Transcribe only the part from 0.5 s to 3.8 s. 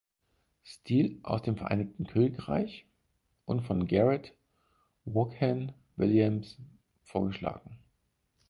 Steel aus dem Vereinigten Königreich und